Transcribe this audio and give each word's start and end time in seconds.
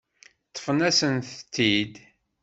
Ṭṭfen-asent-tent-id. 0.49 1.93